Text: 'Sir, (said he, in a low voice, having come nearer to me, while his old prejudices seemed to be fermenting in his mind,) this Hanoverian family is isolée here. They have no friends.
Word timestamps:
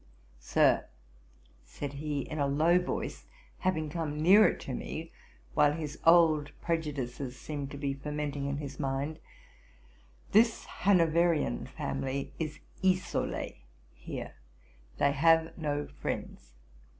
'Sir, 0.39 0.87
(said 1.63 1.93
he, 1.93 2.21
in 2.21 2.39
a 2.39 2.47
low 2.47 2.79
voice, 2.79 3.27
having 3.59 3.87
come 3.87 4.19
nearer 4.19 4.51
to 4.51 4.73
me, 4.73 5.11
while 5.53 5.73
his 5.73 5.99
old 6.07 6.49
prejudices 6.59 7.37
seemed 7.37 7.69
to 7.69 7.77
be 7.77 7.93
fermenting 7.93 8.47
in 8.47 8.57
his 8.57 8.79
mind,) 8.79 9.19
this 10.31 10.65
Hanoverian 10.65 11.67
family 11.67 12.33
is 12.39 12.57
isolée 12.83 13.57
here. 13.93 14.33
They 14.97 15.11
have 15.11 15.55
no 15.55 15.85
friends. 15.85 16.53